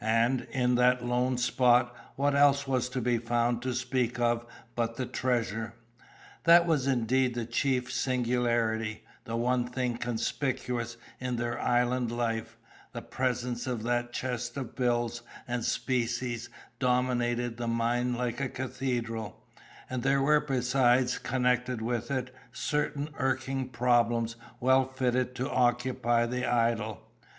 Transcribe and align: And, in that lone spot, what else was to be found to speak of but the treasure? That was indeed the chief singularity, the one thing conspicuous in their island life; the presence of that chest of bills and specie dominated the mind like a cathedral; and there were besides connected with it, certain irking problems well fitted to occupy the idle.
And, 0.00 0.46
in 0.52 0.76
that 0.76 1.04
lone 1.04 1.36
spot, 1.36 1.94
what 2.16 2.34
else 2.34 2.66
was 2.66 2.88
to 2.88 3.00
be 3.02 3.18
found 3.18 3.60
to 3.60 3.74
speak 3.74 4.18
of 4.18 4.46
but 4.74 4.96
the 4.96 5.04
treasure? 5.04 5.74
That 6.44 6.64
was 6.66 6.86
indeed 6.86 7.34
the 7.34 7.44
chief 7.44 7.92
singularity, 7.92 9.04
the 9.24 9.36
one 9.36 9.66
thing 9.66 9.98
conspicuous 9.98 10.96
in 11.20 11.36
their 11.36 11.60
island 11.60 12.10
life; 12.10 12.56
the 12.92 13.02
presence 13.02 13.66
of 13.66 13.82
that 13.82 14.14
chest 14.14 14.56
of 14.56 14.74
bills 14.74 15.20
and 15.46 15.62
specie 15.62 16.38
dominated 16.78 17.58
the 17.58 17.68
mind 17.68 18.16
like 18.16 18.40
a 18.40 18.48
cathedral; 18.48 19.44
and 19.90 20.02
there 20.02 20.22
were 20.22 20.40
besides 20.40 21.18
connected 21.18 21.82
with 21.82 22.10
it, 22.10 22.34
certain 22.50 23.10
irking 23.18 23.68
problems 23.68 24.36
well 24.58 24.86
fitted 24.86 25.34
to 25.34 25.50
occupy 25.50 26.24
the 26.24 26.46
idle. 26.50 27.02